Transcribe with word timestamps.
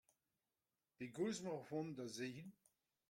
Pegoulz 0.97 1.37
emaoc'h 1.39 1.65
o 1.65 1.67
vont 1.69 1.95
da 1.97 2.05
Zelhi? 2.15 2.45